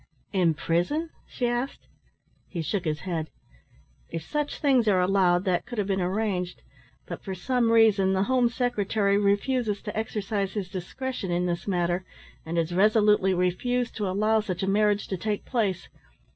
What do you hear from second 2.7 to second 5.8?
his head. "If such things are allowed that could